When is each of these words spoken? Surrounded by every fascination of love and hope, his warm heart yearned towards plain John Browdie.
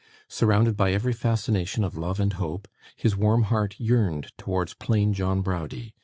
Surrounded 0.27 0.75
by 0.75 0.91
every 0.91 1.13
fascination 1.13 1.83
of 1.83 1.95
love 1.95 2.19
and 2.19 2.33
hope, 2.33 2.67
his 2.95 3.15
warm 3.15 3.43
heart 3.43 3.75
yearned 3.79 4.29
towards 4.35 4.73
plain 4.73 5.13
John 5.13 5.43
Browdie. 5.43 5.93